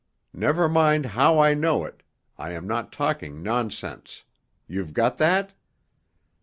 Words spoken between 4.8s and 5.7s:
got that?"